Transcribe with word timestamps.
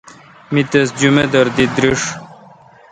می 0.53 0.61
تس 0.71 0.89
جمدار 0.99 1.47
دی 1.55 1.65
درس۔ 1.75 2.03